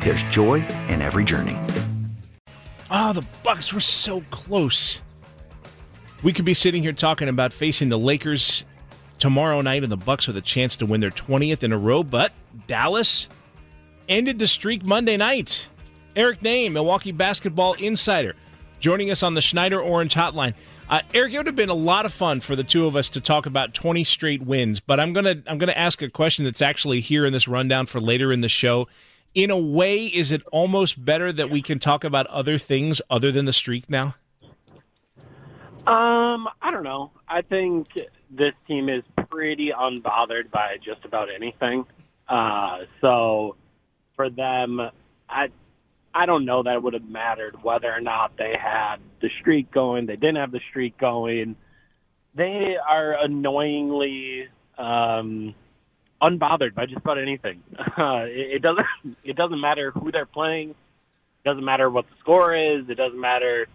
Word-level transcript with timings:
there's 0.00 0.22
joy 0.24 0.64
in 0.88 1.02
every 1.02 1.24
journey. 1.24 1.56
Oh, 2.90 3.12
the 3.12 3.24
Bucks 3.42 3.72
were 3.72 3.80
so 3.80 4.22
close. 4.30 5.00
We 6.22 6.32
could 6.32 6.44
be 6.44 6.54
sitting 6.54 6.82
here 6.82 6.92
talking 6.92 7.28
about 7.28 7.52
facing 7.52 7.90
the 7.90 7.98
Lakers 7.98 8.64
tomorrow 9.18 9.60
night, 9.60 9.82
and 9.82 9.92
the 9.92 9.96
Bucks 9.96 10.26
with 10.26 10.36
a 10.36 10.40
chance 10.40 10.76
to 10.76 10.86
win 10.86 11.00
their 11.00 11.10
20th 11.10 11.62
in 11.62 11.72
a 11.72 11.78
row. 11.78 12.02
But 12.02 12.32
Dallas 12.66 13.28
ended 14.08 14.38
the 14.38 14.46
streak 14.46 14.84
Monday 14.84 15.16
night. 15.16 15.68
Eric 16.16 16.40
Nehm, 16.40 16.72
Milwaukee 16.72 17.12
basketball 17.12 17.74
insider, 17.74 18.34
joining 18.80 19.10
us 19.10 19.22
on 19.22 19.34
the 19.34 19.40
Schneider 19.40 19.80
Orange 19.80 20.14
Hotline. 20.14 20.54
Uh, 20.88 21.00
Eric, 21.14 21.34
it 21.34 21.36
would 21.36 21.46
have 21.46 21.54
been 21.54 21.68
a 21.68 21.74
lot 21.74 22.06
of 22.06 22.12
fun 22.12 22.40
for 22.40 22.56
the 22.56 22.64
two 22.64 22.86
of 22.86 22.96
us 22.96 23.10
to 23.10 23.20
talk 23.20 23.46
about 23.46 23.74
20 23.74 24.02
straight 24.04 24.42
wins, 24.42 24.80
but 24.80 24.98
I'm 24.98 25.12
gonna 25.12 25.42
I'm 25.46 25.58
gonna 25.58 25.72
ask 25.72 26.00
a 26.00 26.08
question 26.08 26.44
that's 26.44 26.62
actually 26.62 27.00
here 27.00 27.26
in 27.26 27.32
this 27.32 27.46
rundown 27.46 27.86
for 27.86 28.00
later 28.00 28.32
in 28.32 28.40
the 28.40 28.48
show. 28.48 28.88
In 29.34 29.50
a 29.50 29.58
way, 29.58 30.06
is 30.06 30.32
it 30.32 30.42
almost 30.50 31.04
better 31.04 31.32
that 31.32 31.50
we 31.50 31.62
can 31.62 31.78
talk 31.78 32.02
about 32.02 32.26
other 32.26 32.58
things 32.58 33.00
other 33.10 33.30
than 33.30 33.44
the 33.44 33.52
streak 33.52 33.88
now? 33.88 34.16
Um, 35.86 36.48
I 36.60 36.70
don't 36.70 36.82
know. 36.82 37.12
I 37.28 37.42
think 37.42 37.88
this 38.30 38.52
team 38.66 38.88
is 38.88 39.02
pretty 39.30 39.70
unbothered 39.70 40.50
by 40.50 40.76
just 40.84 41.04
about 41.04 41.28
anything. 41.34 41.86
Uh, 42.28 42.80
so 43.00 43.56
for 44.16 44.28
them, 44.28 44.80
I 45.28 45.48
I 46.14 46.26
don't 46.26 46.44
know 46.44 46.62
that 46.62 46.74
it 46.74 46.82
would 46.82 46.94
have 46.94 47.08
mattered 47.08 47.62
whether 47.62 47.92
or 47.92 48.00
not 48.00 48.36
they 48.36 48.54
had 48.60 48.96
the 49.20 49.30
streak 49.40 49.70
going. 49.70 50.06
They 50.06 50.16
didn't 50.16 50.36
have 50.36 50.50
the 50.50 50.60
streak 50.68 50.98
going. 50.98 51.56
They 52.34 52.76
are 52.76 53.22
annoyingly 53.22 54.48
um, 54.76 55.54
unbothered 56.20 56.74
by 56.74 56.86
just 56.86 56.98
about 56.98 57.18
anything. 57.18 57.62
Uh, 57.78 57.84
it, 58.26 58.56
it 58.56 58.62
doesn't 58.62 58.86
it 59.24 59.36
doesn't 59.36 59.60
matter 59.60 59.90
who 59.90 60.10
they're 60.10 60.26
playing. 60.26 60.70
It 60.70 61.48
doesn't 61.48 61.64
matter 61.64 61.88
what 61.88 62.06
the 62.06 62.16
score 62.20 62.54
is. 62.54 62.88
It 62.88 62.96
doesn't 62.96 63.20
matter 63.20 63.66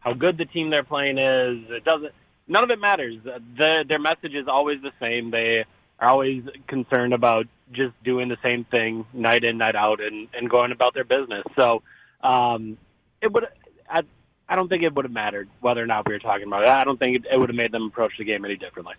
how 0.00 0.12
good 0.12 0.36
the 0.36 0.44
team 0.44 0.70
they're 0.70 0.84
playing 0.84 1.18
is. 1.18 1.70
It 1.70 1.84
doesn't. 1.84 2.12
None 2.48 2.64
of 2.64 2.70
it 2.70 2.80
matters. 2.80 3.18
The, 3.24 3.84
their 3.88 4.00
message 4.00 4.34
is 4.34 4.48
always 4.48 4.82
the 4.82 4.90
same. 5.00 5.30
They 5.30 5.64
are 6.00 6.08
always 6.08 6.42
concerned 6.66 7.14
about 7.14 7.46
just 7.70 7.94
doing 8.02 8.28
the 8.28 8.36
same 8.42 8.64
thing 8.64 9.06
night 9.12 9.44
in, 9.44 9.58
night 9.58 9.76
out, 9.76 10.00
and, 10.00 10.28
and 10.34 10.50
going 10.50 10.72
about 10.72 10.92
their 10.92 11.04
business. 11.04 11.44
So 11.56 11.82
um, 12.22 12.76
it 13.20 13.32
would. 13.32 13.46
I, 13.88 14.02
I 14.48 14.56
don't 14.56 14.68
think 14.68 14.82
it 14.82 14.92
would 14.94 15.04
have 15.04 15.12
mattered 15.12 15.48
whether 15.60 15.82
or 15.82 15.86
not 15.86 16.06
we 16.06 16.14
were 16.14 16.18
talking 16.18 16.46
about 16.46 16.64
it. 16.64 16.68
I 16.68 16.84
don't 16.84 16.98
think 16.98 17.24
it 17.30 17.38
would 17.38 17.48
have 17.48 17.56
made 17.56 17.72
them 17.72 17.84
approach 17.84 18.12
the 18.18 18.24
game 18.24 18.44
any 18.44 18.56
differently 18.56 18.94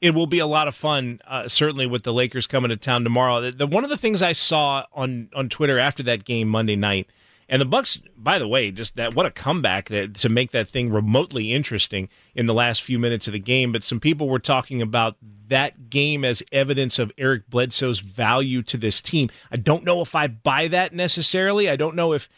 it 0.00 0.10
will 0.14 0.26
be 0.26 0.38
a 0.38 0.46
lot 0.46 0.68
of 0.68 0.74
fun, 0.74 1.20
uh, 1.26 1.48
certainly 1.48 1.86
with 1.86 2.02
the 2.02 2.12
Lakers 2.12 2.46
coming 2.46 2.68
to 2.68 2.76
town 2.76 3.04
tomorrow. 3.04 3.40
The, 3.40 3.50
the, 3.50 3.66
one 3.66 3.84
of 3.84 3.90
the 3.90 3.96
things 3.96 4.22
I 4.22 4.32
saw 4.32 4.84
on 4.92 5.30
on 5.34 5.48
Twitter 5.48 5.78
after 5.78 6.02
that 6.04 6.24
game 6.24 6.48
Monday 6.48 6.76
night, 6.76 7.08
and 7.48 7.60
the 7.60 7.66
Bucks, 7.66 8.00
by 8.16 8.38
the 8.38 8.48
way, 8.48 8.70
just 8.70 8.96
that 8.96 9.14
what 9.14 9.26
a 9.26 9.30
comeback 9.30 9.88
that, 9.88 10.14
to 10.14 10.28
make 10.28 10.50
that 10.50 10.68
thing 10.68 10.90
remotely 10.90 11.52
interesting 11.52 12.08
in 12.34 12.46
the 12.46 12.54
last 12.54 12.82
few 12.82 12.98
minutes 12.98 13.26
of 13.26 13.32
the 13.32 13.38
game. 13.38 13.72
But 13.72 13.84
some 13.84 14.00
people 14.00 14.28
were 14.28 14.38
talking 14.38 14.82
about 14.82 15.16
that 15.48 15.88
game 15.88 16.24
as 16.24 16.42
evidence 16.52 16.98
of 16.98 17.12
Eric 17.16 17.48
Bledsoe's 17.48 18.00
value 18.00 18.62
to 18.62 18.76
this 18.76 19.00
team. 19.00 19.30
I 19.50 19.56
don't 19.56 19.84
know 19.84 20.02
if 20.02 20.14
I 20.14 20.26
buy 20.26 20.68
that 20.68 20.92
necessarily. 20.92 21.70
I 21.70 21.76
don't 21.76 21.96
know 21.96 22.12
if 22.12 22.28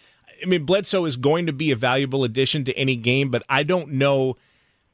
I 0.43 0.47
mean 0.47 0.65
Bledsoe 0.65 1.07
is 1.07 1.17
going 1.17 1.47
to 1.47 1.53
be 1.53 1.71
a 1.71 1.77
valuable 1.77 2.23
addition 2.23 2.65
to 2.67 2.79
any 2.79 2.95
game, 2.95 3.31
but 3.31 3.43
I 3.49 3.65
don't 3.65 3.93
know 3.93 4.37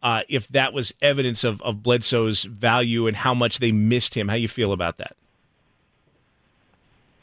uh, 0.05 0.21
if 0.29 0.47
that 0.49 0.75
was 0.75 0.93
evidence 1.01 1.45
of, 1.45 1.63
of 1.63 1.83
Bledsoe's 1.83 2.45
value 2.45 3.07
and 3.07 3.17
how 3.17 3.33
much 3.33 3.59
they 3.59 3.73
missed 3.73 4.15
him. 4.15 4.29
How 4.29 4.35
you 4.35 4.49
feel 4.49 4.73
about 4.73 4.99
that? 4.99 5.17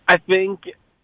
I 0.07 0.17
think 0.17 0.63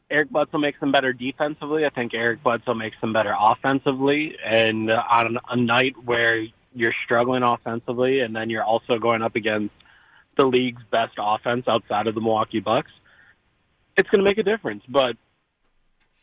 Eric 0.10 0.32
Bledsoe 0.32 0.58
makes 0.58 0.80
them 0.80 0.92
better 0.92 1.14
defensively. 1.14 1.86
I 1.86 1.90
think 1.90 2.16
Eric 2.16 2.42
Bledsoe 2.44 2.74
makes 2.74 3.00
them 3.00 3.14
better 3.14 3.34
offensively. 3.40 4.36
And 4.44 4.90
on 4.90 5.38
a 5.48 5.56
night 5.56 5.96
where 6.04 6.48
you're 6.74 6.96
struggling 7.06 7.44
offensively, 7.44 8.22
and 8.22 8.36
then 8.36 8.50
you're 8.50 8.64
also 8.64 8.98
going 8.98 9.22
up 9.22 9.36
against 9.36 9.74
the 10.36 10.48
league's 10.48 10.82
best 10.90 11.14
offense 11.20 11.68
outside 11.68 12.08
of 12.08 12.16
the 12.16 12.22
Milwaukee 12.22 12.60
Bucks, 12.60 12.92
it's 13.96 14.10
going 14.10 14.20
to 14.20 14.30
make 14.30 14.40
a 14.40 14.44
difference. 14.44 14.84
But 14.90 15.16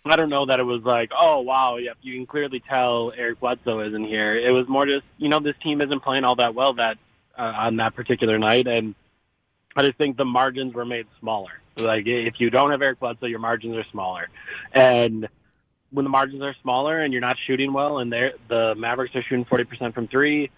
I 0.06 0.16
don't 0.16 0.28
know 0.28 0.44
that 0.46 0.60
it 0.60 0.64
was 0.64 0.82
like, 0.82 1.12
oh 1.18 1.40
wow, 1.40 1.76
yep, 1.76 1.96
you 2.02 2.14
can 2.14 2.26
clearly 2.26 2.60
tell 2.60 3.12
Eric 3.16 3.40
Bledsoe 3.40 3.80
isn't 3.80 4.04
here. 4.04 4.36
It 4.36 4.50
was 4.50 4.68
more 4.68 4.84
just, 4.84 5.06
you 5.16 5.30
know, 5.30 5.40
this 5.40 5.56
team 5.62 5.80
isn't 5.80 6.00
playing 6.00 6.24
all 6.24 6.36
that 6.36 6.54
well 6.54 6.74
that 6.74 6.98
uh, 7.38 7.42
on 7.42 7.76
that 7.76 7.94
particular 7.94 8.38
night, 8.38 8.66
and 8.66 8.94
I 9.74 9.82
just 9.82 9.96
think 9.96 10.18
the 10.18 10.26
margins 10.26 10.74
were 10.74 10.84
made 10.84 11.06
smaller. 11.20 11.52
Like 11.78 12.04
if 12.06 12.34
you 12.38 12.50
don't 12.50 12.70
have 12.70 12.82
Eric 12.82 13.00
Bledsoe, 13.00 13.26
your 13.26 13.38
margins 13.38 13.76
are 13.76 13.84
smaller, 13.90 14.28
and 14.72 15.26
when 15.90 16.04
the 16.04 16.10
margins 16.10 16.42
are 16.42 16.54
smaller 16.60 17.00
and 17.00 17.12
you're 17.12 17.22
not 17.22 17.36
shooting 17.46 17.72
well, 17.72 17.98
and 17.98 18.12
the 18.12 18.74
Mavericks 18.76 19.16
are 19.16 19.22
shooting 19.22 19.46
forty 19.46 19.64
percent 19.64 19.94
from 19.94 20.06
three, 20.08 20.50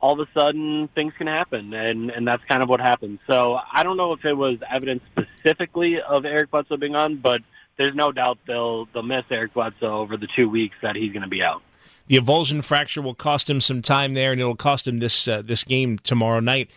all 0.00 0.20
of 0.20 0.28
a 0.28 0.30
sudden 0.32 0.88
things 0.94 1.12
can 1.18 1.26
happen, 1.26 1.74
and 1.74 2.10
and 2.10 2.26
that's 2.26 2.44
kind 2.44 2.62
of 2.62 2.68
what 2.68 2.80
happened. 2.80 3.18
So 3.26 3.58
I 3.72 3.82
don't 3.82 3.96
know 3.96 4.12
if 4.12 4.24
it 4.24 4.34
was 4.34 4.58
evidence 4.70 5.02
specifically 5.10 6.00
of 6.00 6.24
Eric 6.24 6.52
Bledsoe 6.52 6.76
being 6.76 6.94
on, 6.94 7.16
but 7.16 7.42
there's 7.78 7.94
no 7.94 8.12
doubt 8.12 8.38
they'll 8.46 8.86
they'll 8.92 9.02
miss 9.02 9.24
Eric 9.30 9.54
Bledsoe 9.54 9.98
over 9.98 10.16
the 10.16 10.28
two 10.34 10.48
weeks 10.48 10.76
that 10.82 10.96
he's 10.96 11.12
going 11.12 11.22
to 11.22 11.28
be 11.28 11.42
out. 11.42 11.62
The 12.08 12.16
avulsion 12.16 12.62
fracture 12.62 13.02
will 13.02 13.14
cost 13.14 13.50
him 13.50 13.60
some 13.60 13.82
time 13.82 14.14
there, 14.14 14.32
and 14.32 14.40
it'll 14.40 14.56
cost 14.56 14.86
him 14.86 14.98
this 14.98 15.26
uh, 15.26 15.42
this 15.42 15.64
game 15.64 15.98
tomorrow 15.98 16.40
night. 16.40 16.70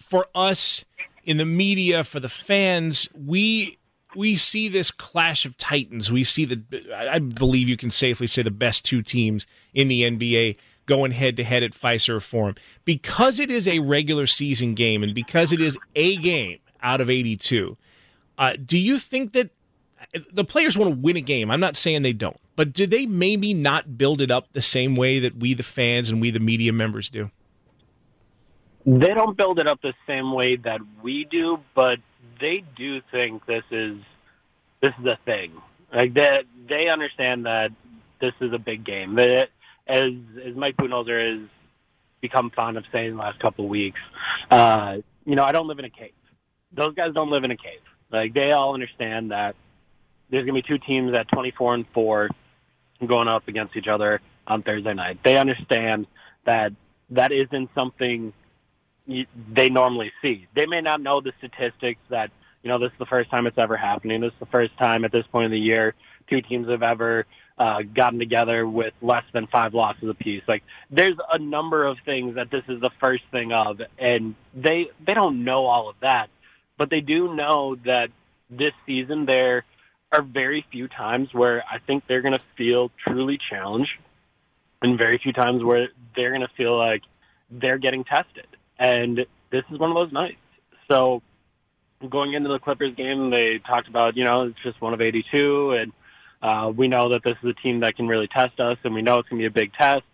For 0.00 0.26
us 0.34 0.84
in 1.24 1.36
the 1.36 1.46
media, 1.46 2.04
for 2.04 2.20
the 2.20 2.28
fans, 2.28 3.08
we 3.14 3.78
we 4.14 4.34
see 4.34 4.68
this 4.68 4.90
clash 4.90 5.44
of 5.44 5.56
titans. 5.56 6.10
We 6.10 6.24
see 6.24 6.44
the 6.44 6.62
I 6.96 7.18
believe 7.18 7.68
you 7.68 7.76
can 7.76 7.90
safely 7.90 8.26
say 8.26 8.42
the 8.42 8.50
best 8.50 8.84
two 8.84 9.02
teams 9.02 9.46
in 9.72 9.88
the 9.88 10.02
NBA 10.02 10.56
going 10.86 11.12
head 11.12 11.36
to 11.36 11.44
head 11.44 11.62
at 11.62 11.72
Fiserv 11.72 12.22
Forum 12.22 12.54
because 12.84 13.40
it 13.40 13.50
is 13.50 13.66
a 13.66 13.80
regular 13.80 14.26
season 14.26 14.74
game 14.74 15.02
and 15.02 15.14
because 15.14 15.52
it 15.52 15.60
is 15.60 15.76
a 15.96 16.16
game 16.16 16.58
out 16.80 17.00
of 17.00 17.10
82. 17.10 17.76
Uh, 18.38 18.52
do 18.64 18.78
you 18.78 18.98
think 18.98 19.32
that 19.32 19.50
the 20.32 20.44
players 20.44 20.76
want 20.76 20.94
to 20.94 21.00
win 21.00 21.16
a 21.16 21.20
game. 21.20 21.50
I'm 21.50 21.60
not 21.60 21.76
saying 21.76 22.02
they 22.02 22.12
don't, 22.12 22.38
but 22.54 22.72
do 22.72 22.86
they 22.86 23.06
maybe 23.06 23.54
not 23.54 23.98
build 23.98 24.20
it 24.20 24.30
up 24.30 24.52
the 24.52 24.62
same 24.62 24.94
way 24.94 25.18
that 25.20 25.36
we, 25.36 25.54
the 25.54 25.62
fans, 25.62 26.10
and 26.10 26.20
we, 26.20 26.30
the 26.30 26.40
media 26.40 26.72
members, 26.72 27.08
do? 27.08 27.30
They 28.84 29.14
don't 29.14 29.36
build 29.36 29.58
it 29.58 29.66
up 29.66 29.80
the 29.82 29.94
same 30.06 30.32
way 30.32 30.56
that 30.56 30.80
we 31.02 31.26
do, 31.30 31.58
but 31.74 31.98
they 32.40 32.62
do 32.76 33.00
think 33.10 33.44
this 33.46 33.64
is 33.70 33.98
this 34.80 34.92
is 35.00 35.06
a 35.06 35.18
thing. 35.24 35.52
Like 35.92 36.14
that, 36.14 36.44
they, 36.68 36.84
they 36.84 36.88
understand 36.88 37.46
that 37.46 37.70
this 38.20 38.32
is 38.40 38.52
a 38.52 38.58
big 38.58 38.84
game. 38.84 39.16
That 39.16 39.48
as 39.88 40.12
as 40.44 40.54
Mike 40.54 40.76
Budenholzer 40.76 41.40
has 41.40 41.48
become 42.20 42.50
fond 42.50 42.76
of 42.76 42.84
saying 42.92 43.12
the 43.12 43.16
last 43.16 43.40
couple 43.40 43.64
of 43.64 43.70
weeks, 43.70 44.00
uh, 44.50 44.98
you 45.24 45.34
know, 45.34 45.44
I 45.44 45.52
don't 45.52 45.66
live 45.66 45.78
in 45.78 45.84
a 45.84 45.90
cave. 45.90 46.12
Those 46.72 46.94
guys 46.94 47.12
don't 47.12 47.30
live 47.30 47.44
in 47.44 47.50
a 47.50 47.56
cave. 47.56 47.80
Like 48.10 48.34
they 48.34 48.52
all 48.52 48.74
understand 48.74 49.32
that 49.32 49.56
there's 50.30 50.44
going 50.46 50.60
to 50.60 50.62
be 50.62 50.68
two 50.68 50.78
teams 50.78 51.14
at 51.14 51.28
24 51.28 51.74
and 51.74 51.86
4 51.92 52.28
going 53.06 53.28
up 53.28 53.46
against 53.48 53.76
each 53.76 53.88
other 53.88 54.20
on 54.46 54.62
Thursday 54.62 54.94
night. 54.94 55.18
They 55.24 55.36
understand 55.36 56.06
that 56.44 56.72
that 57.10 57.32
isn't 57.32 57.70
something 57.74 58.32
they 59.06 59.68
normally 59.68 60.12
see. 60.22 60.46
They 60.54 60.66
may 60.66 60.80
not 60.80 61.00
know 61.00 61.20
the 61.20 61.32
statistics 61.38 62.00
that, 62.10 62.30
you 62.62 62.68
know, 62.68 62.78
this 62.78 62.90
is 62.90 62.98
the 62.98 63.06
first 63.06 63.30
time 63.30 63.46
it's 63.46 63.58
ever 63.58 63.76
happening. 63.76 64.20
This 64.20 64.32
is 64.32 64.40
the 64.40 64.46
first 64.46 64.76
time 64.78 65.04
at 65.04 65.12
this 65.12 65.26
point 65.30 65.46
in 65.46 65.50
the 65.52 65.58
year 65.58 65.94
two 66.28 66.40
teams 66.40 66.68
have 66.68 66.82
ever 66.82 67.26
uh, 67.58 67.82
gotten 67.82 68.18
together 68.18 68.66
with 68.66 68.92
less 69.00 69.24
than 69.32 69.46
five 69.46 69.74
losses 69.74 70.08
apiece. 70.08 70.42
Like 70.46 70.62
there's 70.90 71.16
a 71.32 71.38
number 71.38 71.84
of 71.84 71.98
things 72.04 72.34
that 72.34 72.50
this 72.50 72.64
is 72.68 72.80
the 72.80 72.90
first 73.00 73.24
thing 73.30 73.52
of, 73.52 73.80
and 73.98 74.34
they 74.54 74.90
they 75.04 75.14
don't 75.14 75.44
know 75.44 75.66
all 75.66 75.88
of 75.88 75.96
that, 76.02 76.28
but 76.76 76.90
they 76.90 77.00
do 77.00 77.34
know 77.34 77.76
that 77.84 78.10
this 78.50 78.72
season 78.84 79.26
there 79.26 79.64
are 80.12 80.22
very 80.22 80.64
few 80.70 80.88
times 80.88 81.28
where 81.32 81.64
I 81.70 81.78
think 81.78 82.04
they're 82.06 82.22
going 82.22 82.34
to 82.34 82.44
feel 82.56 82.90
truly 83.06 83.38
challenged, 83.50 83.90
and 84.82 84.96
very 84.98 85.18
few 85.22 85.32
times 85.32 85.64
where 85.64 85.88
they're 86.14 86.30
going 86.30 86.42
to 86.42 86.54
feel 86.56 86.76
like 86.76 87.02
they're 87.50 87.78
getting 87.78 88.04
tested. 88.04 88.46
And 88.78 89.26
this 89.50 89.64
is 89.70 89.78
one 89.78 89.90
of 89.90 89.96
those 89.96 90.12
nights. 90.12 90.36
So 90.88 91.22
going 92.08 92.34
into 92.34 92.48
the 92.48 92.58
Clippers 92.58 92.94
game, 92.94 93.30
they 93.30 93.60
talked 93.66 93.88
about 93.88 94.16
you 94.16 94.24
know 94.24 94.42
it's 94.42 94.62
just 94.62 94.80
one 94.80 94.94
of 94.94 95.00
82 95.00 95.72
and 95.72 95.92
uh, 96.42 96.70
we 96.74 96.88
know 96.88 97.10
that 97.10 97.22
this 97.24 97.36
is 97.42 97.50
a 97.50 97.62
team 97.62 97.80
that 97.80 97.96
can 97.96 98.06
really 98.06 98.28
test 98.28 98.60
us, 98.60 98.78
and 98.84 98.94
we 98.94 99.02
know 99.02 99.18
it's 99.18 99.28
going 99.28 99.42
to 99.42 99.50
be 99.50 99.60
a 99.60 99.62
big 99.62 99.72
test. 99.72 100.04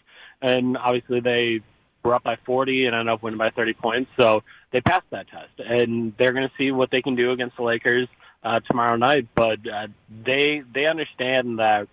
And 0.40 0.76
obviously, 0.76 1.20
they 1.20 1.60
were 2.04 2.14
up 2.14 2.22
by 2.22 2.36
40 2.44 2.86
and 2.86 2.94
ended 2.94 3.12
up 3.12 3.22
winning 3.22 3.38
by 3.38 3.50
30 3.50 3.74
points, 3.74 4.10
so 4.16 4.42
they 4.72 4.80
passed 4.80 5.06
that 5.10 5.28
test. 5.28 5.50
And 5.58 6.14
they're 6.18 6.32
going 6.32 6.48
to 6.48 6.54
see 6.56 6.70
what 6.70 6.90
they 6.90 7.02
can 7.02 7.16
do 7.16 7.32
against 7.32 7.56
the 7.56 7.62
Lakers 7.62 8.08
uh, 8.42 8.60
tomorrow 8.60 8.96
night. 8.96 9.28
But 9.34 9.58
uh, 9.66 9.88
they 10.24 10.62
they 10.72 10.86
understand 10.86 11.58
that 11.58 11.88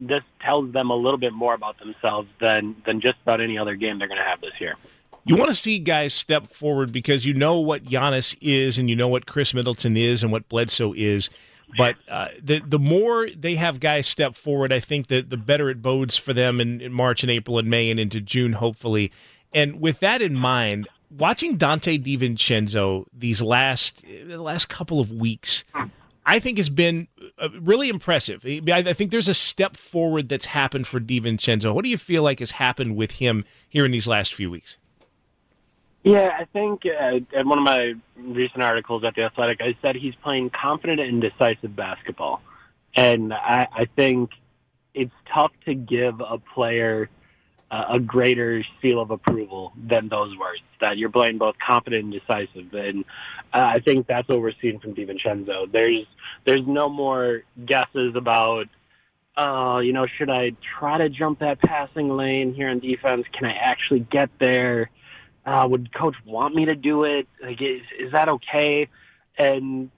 this 0.00 0.22
tells 0.40 0.72
them 0.72 0.90
a 0.90 0.96
little 0.96 1.18
bit 1.18 1.32
more 1.32 1.54
about 1.54 1.78
themselves 1.78 2.28
than 2.40 2.76
than 2.86 3.00
just 3.00 3.16
about 3.22 3.40
any 3.40 3.58
other 3.58 3.74
game 3.74 3.98
they're 3.98 4.08
going 4.08 4.20
to 4.20 4.24
have 4.24 4.40
this 4.40 4.60
year. 4.60 4.74
You 5.24 5.36
want 5.36 5.50
to 5.50 5.56
see 5.56 5.78
guys 5.78 6.12
step 6.12 6.48
forward 6.48 6.90
because 6.90 7.24
you 7.24 7.32
know 7.32 7.60
what 7.60 7.84
Giannis 7.84 8.36
is, 8.40 8.76
and 8.78 8.90
you 8.90 8.96
know 8.96 9.06
what 9.06 9.26
Khris 9.26 9.54
Middleton 9.54 9.96
is, 9.96 10.22
and 10.24 10.32
what 10.32 10.48
Bledsoe 10.48 10.92
is 10.96 11.30
but 11.76 11.96
uh, 12.08 12.28
the 12.42 12.60
the 12.60 12.78
more 12.78 13.28
they 13.30 13.56
have 13.56 13.80
guys 13.80 14.06
step 14.06 14.34
forward, 14.34 14.72
I 14.72 14.80
think 14.80 15.06
that 15.08 15.30
the 15.30 15.36
better 15.36 15.70
it 15.70 15.80
bodes 15.80 16.16
for 16.16 16.32
them 16.32 16.60
in, 16.60 16.80
in, 16.80 16.92
March 16.92 17.22
and 17.22 17.30
April 17.30 17.58
and 17.58 17.68
May 17.68 17.90
and 17.90 17.98
into 17.98 18.20
June, 18.20 18.54
hopefully. 18.54 19.10
And 19.54 19.80
with 19.80 20.00
that 20.00 20.20
in 20.20 20.34
mind, 20.34 20.88
watching 21.16 21.58
Donte 21.58 22.02
DiVincenzo 22.02 23.04
these 23.12 23.42
last 23.42 24.04
the 24.04 24.40
last 24.40 24.68
couple 24.68 25.00
of 25.00 25.12
weeks, 25.12 25.64
I 26.24 26.38
think 26.38 26.58
has 26.58 26.70
been 26.70 27.08
uh, 27.38 27.48
really 27.60 27.88
impressive. 27.88 28.44
I 28.44 28.92
think 28.92 29.10
there's 29.10 29.28
a 29.28 29.34
step 29.34 29.76
forward 29.76 30.28
that's 30.28 30.46
happened 30.46 30.86
for 30.86 31.00
DiVincenzo. 31.00 31.74
What 31.74 31.84
do 31.84 31.90
you 31.90 31.98
feel 31.98 32.22
like 32.22 32.38
has 32.38 32.52
happened 32.52 32.96
with 32.96 33.12
him 33.12 33.44
here 33.68 33.84
in 33.84 33.90
these 33.90 34.06
last 34.06 34.34
few 34.34 34.50
weeks? 34.50 34.78
Yeah, 36.04 36.36
I 36.36 36.46
think 36.46 36.82
uh, 36.84 37.20
in 37.32 37.48
one 37.48 37.58
of 37.58 37.64
my 37.64 37.94
recent 38.16 38.62
articles 38.62 39.04
at 39.04 39.14
the 39.14 39.22
Athletic, 39.22 39.60
I 39.60 39.76
said 39.80 39.94
he's 39.94 40.16
playing 40.16 40.50
confident 40.50 41.00
and 41.00 41.20
decisive 41.22 41.76
basketball, 41.76 42.42
and 42.96 43.32
I, 43.32 43.68
I 43.72 43.84
think 43.84 44.30
it's 44.94 45.14
tough 45.32 45.52
to 45.64 45.74
give 45.74 46.20
a 46.20 46.38
player 46.38 47.08
a 47.90 47.98
greater 47.98 48.64
seal 48.80 49.00
of 49.00 49.10
approval 49.10 49.72
than 49.76 50.08
those 50.08 50.36
words. 50.36 50.60
That 50.80 50.98
you're 50.98 51.10
playing 51.10 51.38
both 51.38 51.56
confident 51.66 52.04
and 52.04 52.12
decisive, 52.12 52.72
and 52.74 53.04
uh, 53.52 53.58
I 53.74 53.80
think 53.80 54.06
that's 54.06 54.28
what 54.28 54.40
we're 54.40 54.52
seeing 54.60 54.78
from 54.78 54.94
DiVincenzo. 54.94 55.70
There's 55.72 56.06
there's 56.44 56.66
no 56.66 56.88
more 56.88 57.42
guesses 57.64 58.14
about. 58.16 58.68
Uh, 59.34 59.78
you 59.78 59.94
know, 59.94 60.06
should 60.18 60.28
I 60.28 60.52
try 60.78 60.98
to 60.98 61.08
jump 61.08 61.38
that 61.38 61.58
passing 61.62 62.10
lane 62.10 62.52
here 62.52 62.68
on 62.68 62.80
defense? 62.80 63.24
Can 63.32 63.46
I 63.46 63.54
actually 63.54 64.00
get 64.00 64.28
there? 64.38 64.90
uh, 65.44 65.66
would 65.68 65.92
coach 65.92 66.14
want 66.24 66.54
me 66.54 66.66
to 66.66 66.74
do 66.74 67.04
it? 67.04 67.26
Like, 67.42 67.60
is, 67.60 67.82
is 67.98 68.12
that 68.12 68.28
okay? 68.28 68.88
And 69.38 69.90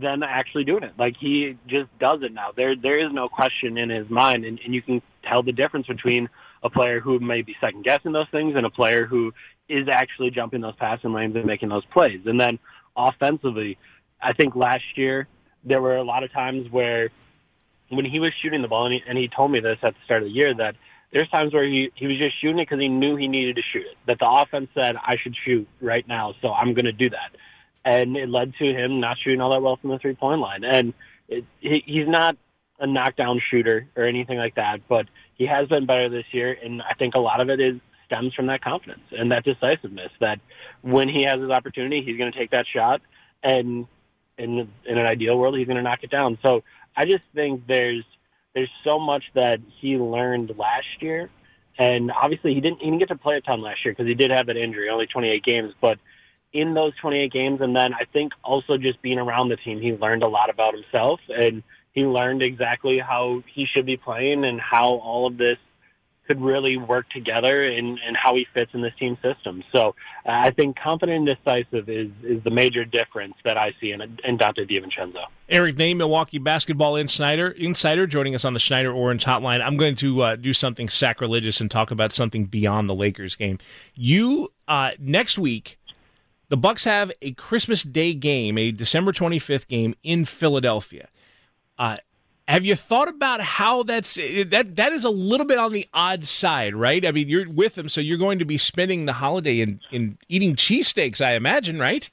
then 0.00 0.22
actually 0.22 0.64
doing 0.64 0.82
it. 0.82 0.92
Like 0.98 1.16
he 1.18 1.56
just 1.66 1.88
does 1.98 2.22
it 2.22 2.32
now. 2.32 2.52
There, 2.56 2.76
there 2.76 3.04
is 3.04 3.12
no 3.12 3.28
question 3.28 3.78
in 3.78 3.90
his 3.90 4.08
mind, 4.08 4.44
and, 4.44 4.58
and 4.64 4.74
you 4.74 4.82
can 4.82 5.02
tell 5.28 5.42
the 5.42 5.52
difference 5.52 5.86
between 5.86 6.28
a 6.62 6.70
player 6.70 7.00
who 7.00 7.18
may 7.20 7.42
be 7.42 7.54
second 7.60 7.84
guessing 7.84 8.12
those 8.12 8.28
things 8.30 8.54
and 8.56 8.66
a 8.66 8.70
player 8.70 9.06
who 9.06 9.32
is 9.68 9.86
actually 9.90 10.30
jumping 10.30 10.60
those 10.60 10.76
passing 10.76 11.12
lanes 11.12 11.36
and 11.36 11.44
making 11.44 11.68
those 11.68 11.84
plays. 11.86 12.20
And 12.26 12.40
then 12.40 12.58
offensively, 12.96 13.78
I 14.20 14.32
think 14.32 14.56
last 14.56 14.96
year 14.96 15.28
there 15.64 15.80
were 15.80 15.96
a 15.96 16.02
lot 16.02 16.24
of 16.24 16.32
times 16.32 16.70
where 16.70 17.10
when 17.90 18.04
he 18.04 18.20
was 18.20 18.32
shooting 18.42 18.62
the 18.62 18.68
ball, 18.68 18.86
and 18.86 18.94
he, 18.94 19.02
and 19.06 19.16
he 19.16 19.28
told 19.28 19.50
me 19.50 19.60
this 19.60 19.78
at 19.82 19.94
the 19.94 20.00
start 20.04 20.22
of 20.22 20.28
the 20.28 20.34
year 20.34 20.54
that 20.54 20.74
there's 21.12 21.28
times 21.30 21.54
where 21.54 21.64
he, 21.64 21.90
he 21.94 22.06
was 22.06 22.18
just 22.18 22.40
shooting 22.40 22.58
it 22.58 22.68
because 22.68 22.80
he 22.80 22.88
knew 22.88 23.16
he 23.16 23.28
needed 23.28 23.56
to 23.56 23.62
shoot 23.72 23.86
it. 23.86 23.96
That 24.06 24.18
the 24.18 24.28
offense 24.28 24.68
said, 24.78 24.96
I 24.96 25.16
should 25.16 25.34
shoot 25.44 25.66
right 25.80 26.06
now, 26.06 26.34
so 26.42 26.52
I'm 26.52 26.74
going 26.74 26.84
to 26.84 26.92
do 26.92 27.10
that. 27.10 27.30
And 27.88 28.18
it 28.18 28.28
led 28.28 28.52
to 28.58 28.64
him 28.66 29.00
not 29.00 29.16
shooting 29.24 29.40
all 29.40 29.50
that 29.52 29.62
well 29.62 29.78
from 29.78 29.88
the 29.88 29.98
three 29.98 30.14
point 30.14 30.42
line. 30.42 30.62
And 30.62 30.92
it, 31.26 31.44
he, 31.60 31.82
he's 31.86 32.06
not 32.06 32.36
a 32.78 32.86
knockdown 32.86 33.40
shooter 33.50 33.88
or 33.96 34.04
anything 34.04 34.36
like 34.36 34.56
that, 34.56 34.80
but 34.88 35.06
he 35.36 35.46
has 35.46 35.68
been 35.68 35.86
better 35.86 36.10
this 36.10 36.26
year. 36.32 36.54
And 36.62 36.82
I 36.82 36.92
think 36.98 37.14
a 37.14 37.18
lot 37.18 37.40
of 37.40 37.48
it 37.48 37.60
is 37.60 37.80
stems 38.04 38.34
from 38.34 38.46
that 38.48 38.62
confidence 38.62 39.04
and 39.12 39.30
that 39.32 39.42
decisiveness 39.42 40.10
that 40.20 40.38
when 40.82 41.08
he 41.08 41.24
has 41.24 41.40
his 41.40 41.50
opportunity, 41.50 42.02
he's 42.04 42.18
going 42.18 42.30
to 42.30 42.38
take 42.38 42.50
that 42.50 42.66
shot. 42.74 43.00
And 43.42 43.86
in, 44.36 44.68
in 44.84 44.98
an 44.98 45.06
ideal 45.06 45.38
world, 45.38 45.56
he's 45.56 45.66
going 45.66 45.78
to 45.78 45.82
knock 45.82 46.00
it 46.02 46.10
down. 46.10 46.38
So 46.42 46.62
I 46.94 47.06
just 47.06 47.24
think 47.34 47.66
there's 47.66 48.04
there's 48.54 48.70
so 48.84 48.98
much 48.98 49.24
that 49.34 49.60
he 49.80 49.96
learned 49.96 50.52
last 50.58 51.00
year, 51.00 51.30
and 51.78 52.10
obviously 52.10 52.54
he 52.54 52.60
didn't 52.60 52.80
he 52.80 52.86
didn't 52.86 52.98
get 52.98 53.08
to 53.08 53.16
play 53.16 53.36
a 53.36 53.40
ton 53.40 53.62
last 53.62 53.84
year 53.84 53.94
because 53.94 54.06
he 54.06 54.14
did 54.14 54.30
have 54.30 54.46
that 54.46 54.56
injury, 54.56 54.90
only 54.90 55.06
28 55.06 55.42
games. 55.42 55.72
But 55.80 55.98
in 56.52 56.74
those 56.74 56.96
28 56.96 57.32
games, 57.32 57.60
and 57.60 57.76
then 57.76 57.94
I 57.94 58.04
think 58.12 58.32
also 58.42 58.78
just 58.78 59.00
being 59.02 59.18
around 59.18 59.48
the 59.48 59.56
team, 59.56 59.80
he 59.80 59.92
learned 59.92 60.22
a 60.22 60.28
lot 60.28 60.50
about 60.50 60.74
himself, 60.74 61.20
and 61.28 61.62
he 61.92 62.02
learned 62.02 62.42
exactly 62.42 62.98
how 62.98 63.42
he 63.52 63.66
should 63.66 63.86
be 63.86 63.96
playing 63.96 64.44
and 64.44 64.60
how 64.60 64.94
all 64.94 65.26
of 65.26 65.36
this 65.36 65.58
could 66.28 66.40
really 66.42 66.76
work 66.76 67.08
together 67.10 67.64
and, 67.64 67.98
and 68.06 68.14
how 68.14 68.34
he 68.34 68.46
fits 68.54 68.70
in 68.74 68.82
this 68.82 68.92
team 68.98 69.16
system. 69.22 69.64
So 69.74 69.94
uh, 70.26 70.30
I 70.30 70.50
think 70.50 70.78
confident 70.78 71.26
and 71.26 71.38
decisive 71.38 71.88
is, 71.88 72.10
is 72.22 72.44
the 72.44 72.50
major 72.50 72.84
difference 72.84 73.34
that 73.44 73.56
I 73.56 73.72
see 73.80 73.92
in, 73.92 74.02
in 74.02 74.36
Donte 74.36 74.70
DiVincenzo. 74.70 75.24
Eric 75.48 75.76
Nehm, 75.76 75.96
Milwaukee 75.96 76.38
basketball 76.38 76.96
insider, 76.96 77.48
insider, 77.48 78.06
joining 78.06 78.34
us 78.34 78.44
on 78.44 78.52
the 78.52 78.60
Schneider 78.60 78.92
Orange 78.92 79.24
Hotline. 79.24 79.64
I'm 79.64 79.78
going 79.78 79.96
to 79.96 80.22
uh, 80.22 80.36
do 80.36 80.52
something 80.52 80.90
sacrilegious 80.90 81.62
and 81.62 81.70
talk 81.70 81.90
about 81.90 82.12
something 82.12 82.44
beyond 82.44 82.90
the 82.90 82.94
Lakers 82.94 83.34
game. 83.34 83.58
You 83.94 84.50
uh, 84.68 84.90
next 84.98 85.38
week, 85.38 85.77
the 86.48 86.56
Bucks 86.56 86.84
have 86.84 87.12
a 87.20 87.32
Christmas 87.32 87.82
Day 87.82 88.14
game, 88.14 88.58
a 88.58 88.72
December 88.72 89.12
25th 89.12 89.68
game 89.68 89.94
in 90.02 90.24
Philadelphia. 90.24 91.08
Uh, 91.78 91.96
have 92.48 92.64
you 92.64 92.74
thought 92.74 93.08
about 93.08 93.42
how 93.42 93.82
that's 93.82 94.14
that 94.14 94.76
that 94.76 94.92
is 94.92 95.04
a 95.04 95.10
little 95.10 95.44
bit 95.44 95.58
on 95.58 95.72
the 95.72 95.86
odd 95.92 96.24
side, 96.24 96.74
right? 96.74 97.04
I 97.04 97.12
mean, 97.12 97.28
you're 97.28 97.48
with 97.52 97.74
them, 97.74 97.90
so 97.90 98.00
you're 98.00 98.16
going 98.16 98.38
to 98.38 98.46
be 98.46 98.56
spending 98.56 99.04
the 99.04 99.12
holiday 99.14 99.60
in, 99.60 99.80
in 99.90 100.16
eating 100.30 100.56
cheesesteaks, 100.56 101.20
I 101.20 101.34
imagine, 101.34 101.78
right? 101.78 102.08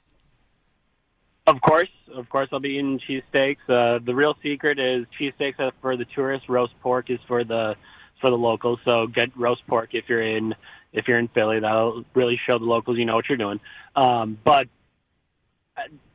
Of 1.46 1.62
course, 1.62 1.88
of 2.14 2.28
course, 2.28 2.50
I'll 2.52 2.60
be 2.60 2.70
eating 2.70 3.00
cheesesteaks. 3.08 3.56
Uh, 3.66 3.98
the 4.04 4.14
real 4.14 4.36
secret 4.42 4.78
is 4.78 5.06
cheesesteaks 5.18 5.58
are 5.58 5.72
for 5.80 5.96
the 5.96 6.04
tourists. 6.04 6.50
Roast 6.50 6.74
pork 6.82 7.08
is 7.08 7.20
for 7.26 7.42
the 7.42 7.76
for 8.20 8.30
the 8.30 8.36
locals. 8.36 8.78
So 8.88 9.06
get 9.06 9.36
roast 9.36 9.66
pork 9.66 9.90
if 9.92 10.04
you're 10.08 10.22
in 10.22 10.54
if 10.92 11.08
you're 11.08 11.18
in 11.18 11.28
Philly. 11.28 11.60
That'll 11.60 12.04
really 12.14 12.38
show 12.46 12.58
the 12.58 12.64
locals 12.64 12.98
you 12.98 13.04
know 13.04 13.16
what 13.16 13.28
you're 13.28 13.38
doing. 13.38 13.60
Um, 13.94 14.38
but 14.44 14.68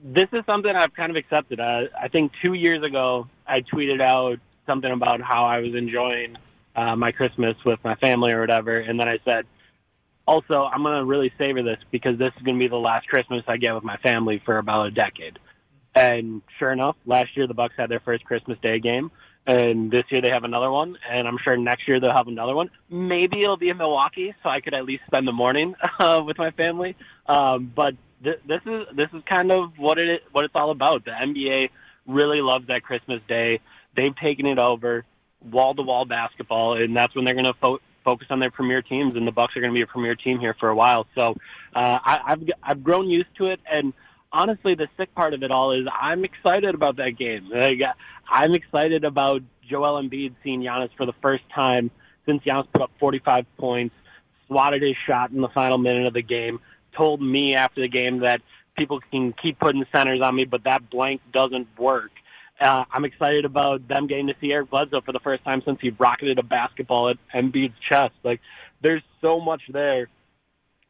this 0.04 0.28
is 0.34 0.44
something 0.46 0.76
I've 0.76 0.94
kind 0.94 1.12
of 1.12 1.16
accepted. 1.16 1.60
Uh, 1.60 1.84
I 2.00 2.08
think 2.08 2.32
two 2.42 2.54
years 2.54 2.84
ago, 2.84 3.28
I 3.48 3.62
tweeted 3.62 4.02
out 4.02 4.40
something 4.66 4.92
about 4.92 5.22
how 5.22 5.46
I 5.46 5.60
was 5.60 5.76
enjoying 5.76 6.38
uh, 6.76 6.96
my 6.96 7.12
Christmas 7.12 7.56
with 7.66 7.80
my 7.84 7.96
family 7.96 8.32
or 8.32 8.40
whatever, 8.40 8.80
and 8.80 9.00
then 9.00 9.08
I 9.08 9.20
said, 9.26 9.46
also, 10.28 10.64
I'm 10.64 10.84
going 10.84 10.98
to 10.98 11.06
really 11.06 11.32
savor 11.38 11.64
this 11.64 11.80
because 11.92 12.18
this 12.18 12.32
is 12.38 12.44
going 12.44 12.58
to 12.58 12.60
be 12.60 12.68
the 12.68 12.76
last 12.76 13.08
Christmas 13.08 13.44
I 13.48 13.58
get 13.58 13.74
with 13.74 13.84
my 13.84 13.98
family 13.98 14.42
for 14.46 14.58
about 14.60 14.88
a 14.88 14.92
decade. 14.92 15.40
And 15.94 16.42
sure 16.58 16.72
enough, 16.72 16.96
last 17.06 17.36
year 17.36 17.48
the 17.48 17.54
Bucks 17.54 17.74
had 17.78 17.90
their 17.90 18.00
first 18.00 18.24
Christmas 18.24 18.58
Day 18.62 18.80
game, 18.80 19.12
and 19.48 19.90
this 19.90 20.04
year 20.10 20.22
they 20.22 20.30
have 20.30 20.44
another 20.44 20.70
one, 20.70 20.98
and 21.10 21.28
I'm 21.28 21.38
sure 21.44 21.58
next 21.58 21.88
year 21.88 22.00
they'll 22.00 22.14
have 22.14 22.28
another 22.28 22.56
one. 22.56 22.70
Maybe 22.90 23.44
it'll 23.44 23.58
be 23.58 23.70
in 23.70 23.78
Milwaukee, 23.78 24.34
so 24.44 24.50
I 24.50 24.62
could 24.62 24.74
at 24.74 24.86
least 24.86 25.04
spend 25.08 25.28
the 25.28 25.32
morning 25.32 25.76
uh, 26.00 26.22
with 26.26 26.38
my 26.38 26.52
family. 26.52 26.96
Um, 27.28 27.72
but 27.76 27.96
this 28.24 28.62
is 28.66 28.86
this 28.96 29.10
is 29.14 29.24
kind 29.28 29.52
of 29.52 29.78
what 29.78 29.98
it 29.98 30.22
what 30.32 30.46
it's 30.46 30.56
all 30.56 30.72
about. 30.72 31.06
The 31.06 31.12
NBA 31.12 31.70
really 32.06 32.42
loves 32.42 32.68
that 32.68 32.84
Christmas 32.84 33.22
Day. 33.28 33.60
They've 33.96 34.16
taken 34.16 34.46
it 34.46 34.60
over, 34.60 35.06
wall 35.42 35.74
to 35.74 35.82
wall 35.82 36.06
basketball, 36.06 36.82
and 36.82 36.96
that's 36.96 37.16
when 37.16 37.26
they're 37.26 37.34
going 37.34 37.46
to 37.46 37.56
fo- 37.60 37.82
focus 38.06 38.28
on 38.30 38.40
their 38.40 38.52
premier 38.52 38.82
teams. 38.82 39.16
And 39.16 39.28
the 39.28 39.32
Bucks 39.32 39.56
are 39.56 39.60
going 39.62 39.74
to 39.74 39.76
be 39.78 39.82
a 39.82 39.88
premier 39.88 40.16
team 40.16 40.40
here 40.40 40.56
for 40.60 40.70
a 40.70 40.76
while. 40.76 41.08
So 41.16 41.36
uh, 41.76 42.00
I, 42.04 42.20
I've 42.28 42.44
I've 42.62 42.84
grown 42.84 43.10
used 43.10 43.36
to 43.38 43.48
it, 43.48 43.60
and 43.70 43.94
honestly, 44.32 44.76
the 44.76 44.88
sick 44.98 45.14
part 45.16 45.34
of 45.34 45.44
it 45.44 45.52
all 45.52 45.72
is 45.74 45.88
I'm 45.92 46.24
excited 46.24 46.76
about 46.76 46.98
that 46.98 47.18
game. 47.18 47.50
Like, 47.50 47.80
I'm 48.30 48.54
excited 48.54 49.04
about 49.04 49.42
Joel 49.70 50.02
Embiid 50.02 50.36
seeing 50.44 50.62
Giannis 50.62 50.90
for 50.98 51.06
the 51.06 51.14
first 51.22 51.44
time 51.54 51.92
since 52.26 52.44
Giannis 52.44 52.68
put 52.72 52.82
up 52.82 52.92
45 53.00 53.46
points, 53.58 53.96
swatted 54.48 54.82
his 54.82 54.96
shot 55.08 55.32
in 55.32 55.42
the 55.42 55.50
final 55.50 55.78
minute 55.78 56.08
of 56.08 56.14
the 56.14 56.22
game 56.22 56.60
told 56.96 57.22
me 57.22 57.56
after 57.56 57.82
the 57.82 57.88
game 57.88 58.20
that 58.20 58.42
people 58.78 59.00
can 59.12 59.34
keep 59.34 59.60
putting 59.60 59.86
centers 59.92 60.22
on 60.22 60.36
me, 60.36 60.46
but 60.46 60.64
that 60.64 60.90
blank 60.90 61.22
doesn't 61.34 61.68
work. 61.78 62.12
Uh, 62.60 62.86
I'm 62.92 63.06
excited 63.06 63.46
about 63.46 63.88
them 63.88 64.08
getting 64.08 64.28
to 64.28 64.36
see 64.40 64.52
Eric 64.52 64.70
Bledsoe 64.70 65.02
for 65.02 65.12
the 65.12 65.20
first 65.20 65.44
time 65.44 65.62
since 65.66 65.80
he 65.82 65.90
rocketed 65.90 66.38
a 66.40 66.44
basketball 66.44 67.10
at 67.10 67.18
Embiid's 67.34 67.74
chest. 67.90 68.14
Like, 68.24 68.40
there's 68.82 69.02
so 69.20 69.40
much 69.40 69.62
there 69.70 70.10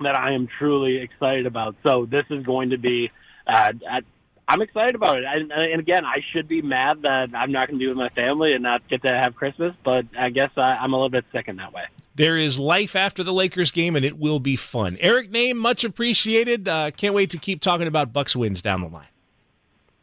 that 0.02 0.18
I 0.18 0.34
am 0.34 0.48
truly 0.60 0.98
excited 0.98 1.46
about. 1.46 1.76
So 1.84 2.06
this 2.06 2.26
is 2.30 2.44
going 2.46 2.72
to 2.72 2.78
be. 2.78 3.12
Uh, 3.52 4.02
I'm 4.48 4.62
excited 4.62 4.96
about 4.96 5.18
it. 5.18 5.24
And, 5.26 5.52
and 5.52 5.80
again, 5.80 6.04
I 6.06 6.18
should 6.32 6.48
be 6.48 6.62
mad 6.62 7.04
that 7.04 7.30
I'm 7.34 7.52
not 7.52 7.68
going 7.68 7.80
to 7.80 7.84
be 7.84 7.88
with 7.88 7.98
my 7.98 8.10
family 8.10 8.54
and 8.54 8.64
not 8.64 8.86
get 8.90 9.02
to 9.04 9.10
have 9.10 9.36
Christmas, 9.36 9.74
but 9.84 10.06
I 10.18 10.30
guess 10.30 10.50
I, 10.58 10.74
I'm 10.74 10.94
a 10.94 10.98
little 10.98 11.10
bit 11.10 11.26
sick 11.32 11.48
in 11.48 11.56
that 11.58 11.72
way. 11.72 11.84
There 12.16 12.38
is 12.38 12.60
life 12.60 12.96
after 12.96 13.24
the 13.24 13.32
Lakers 13.32 13.72
game, 13.72 13.96
and 13.96 14.04
it 14.04 14.18
will 14.20 14.40
be 14.40 14.58
fun. 14.58 14.98
Eric 15.00 15.30
Nehm, 15.30 15.56
much 15.56 15.86
appreciated. 15.86 16.68
Uh, 16.68 16.92
can't 16.92 17.14
wait 17.14 17.30
to 17.30 17.38
keep 17.38 17.62
talking 17.62 17.88
about 17.88 18.12
Bucks 18.12 18.36
wins 18.36 18.62
down 18.62 18.82
the 18.82 18.90
line. 18.90 19.08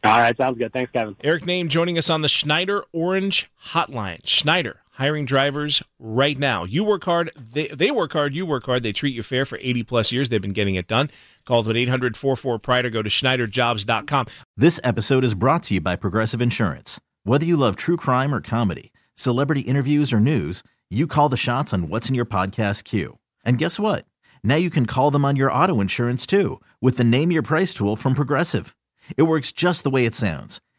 All 0.03 0.19
right, 0.19 0.35
sounds 0.35 0.57
good. 0.57 0.73
Thanks, 0.73 0.91
Kevin. 0.91 1.15
Eric 1.23 1.43
Nehm 1.43 1.67
joining 1.67 1.97
us 1.97 2.09
on 2.09 2.21
the 2.21 2.29
Schneider 2.29 2.85
Orange 2.91 3.51
Hotline. 3.65 4.25
Schneider 4.25 4.81
hiring 4.99 5.25
drivers 5.25 5.81
right 5.97 6.37
now. 6.37 6.65
You 6.65 6.83
work 6.83 7.05
hard, 7.05 7.31
they, 7.35 7.67
they 7.67 7.89
work 7.89 8.11
hard, 8.11 8.33
you 8.33 8.45
work 8.45 8.65
hard. 8.65 8.83
They 8.83 8.91
treat 8.91 9.15
you 9.15 9.23
fair 9.23 9.45
for 9.45 9.57
80 9.61 9.83
plus 9.83 10.11
years. 10.11 10.27
They've 10.27 10.41
been 10.41 10.51
getting 10.51 10.75
it 10.75 10.87
done. 10.87 11.09
Call 11.45 11.63
them 11.63 11.71
at 11.71 11.77
800 11.77 12.17
44 12.17 12.59
Pride 12.59 12.85
or 12.85 12.89
go 12.89 13.01
to 13.01 13.09
SchneiderJobs.com. 13.09 14.27
This 14.57 14.79
episode 14.83 15.23
is 15.23 15.33
brought 15.33 15.63
to 15.63 15.75
you 15.75 15.81
by 15.81 15.95
Progressive 15.95 16.41
Insurance. 16.41 16.99
Whether 17.23 17.45
you 17.45 17.55
love 17.55 17.77
true 17.77 17.95
crime 17.95 18.35
or 18.35 18.41
comedy, 18.41 18.91
celebrity 19.15 19.61
interviews 19.61 20.11
or 20.11 20.19
news, 20.19 20.63
you 20.89 21.07
call 21.07 21.29
the 21.29 21.37
shots 21.37 21.73
on 21.73 21.87
What's 21.87 22.09
in 22.09 22.15
Your 22.15 22.25
Podcast 22.25 22.83
queue. 22.83 23.19
And 23.45 23.57
guess 23.57 23.79
what? 23.79 24.05
Now 24.43 24.55
you 24.55 24.69
can 24.69 24.85
call 24.85 25.11
them 25.11 25.23
on 25.23 25.37
your 25.37 25.51
auto 25.51 25.79
insurance 25.79 26.25
too 26.25 26.59
with 26.81 26.97
the 26.97 27.05
Name 27.05 27.31
Your 27.31 27.41
Price 27.41 27.73
tool 27.73 27.95
from 27.95 28.15
Progressive. 28.15 28.75
It 29.15 29.23
works 29.23 29.53
just 29.53 29.83
the 29.83 29.89
way 29.89 30.05
it 30.05 30.13
sounds. 30.15 30.59